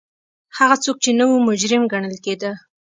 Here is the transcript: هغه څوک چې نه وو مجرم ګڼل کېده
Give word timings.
هغه 0.57 0.75
څوک 0.83 0.97
چې 1.03 1.11
نه 1.19 1.25
وو 1.27 1.35
مجرم 1.47 1.83
ګڼل 1.93 2.15
کېده 2.25 2.51